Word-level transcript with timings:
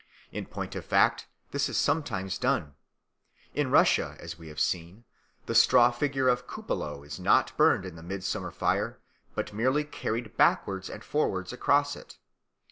In 0.31 0.47
point 0.47 0.73
of 0.75 0.83
fact 0.83 1.27
this 1.51 1.69
is 1.69 1.77
sometimes 1.77 2.39
done. 2.39 2.73
In 3.53 3.69
Russia, 3.69 4.17
as 4.19 4.35
we 4.35 4.47
have 4.47 4.59
seen, 4.59 5.05
the 5.45 5.53
straw 5.53 5.91
figure 5.91 6.27
of 6.27 6.47
Kupalo 6.47 7.03
is 7.03 7.19
not 7.19 7.55
burned 7.55 7.85
in 7.85 7.95
the 7.97 8.01
midsummer 8.01 8.49
fire, 8.49 8.99
but 9.35 9.53
merely 9.53 9.83
carried 9.83 10.35
backwards 10.37 10.89
and 10.89 11.03
forwards 11.03 11.53
across 11.53 11.95
it. 11.95 12.17